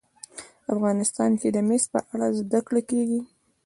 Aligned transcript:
افغانستان 0.73 1.31
کې 1.39 1.49
د 1.51 1.57
مس 1.67 1.83
په 1.93 1.99
اړه 2.13 2.27
زده 2.39 2.59
کړه 2.67 2.81
کېږي. 2.89 3.21